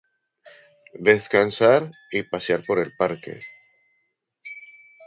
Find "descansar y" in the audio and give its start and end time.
0.99-2.23